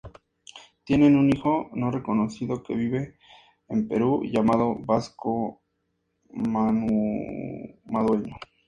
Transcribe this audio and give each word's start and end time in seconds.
Tiene 0.83 1.05
un 1.15 1.29
hijo 1.31 1.69
no 1.73 1.91
reconocido 1.91 2.63
que 2.63 2.73
vive 2.73 3.19
en 3.67 3.87
Perú 3.87 4.23
llamado 4.23 4.73
Vasco 4.79 5.61
Madueño. 6.33 8.33